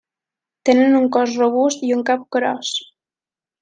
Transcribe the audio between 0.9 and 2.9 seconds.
un cos robust i un cap gros.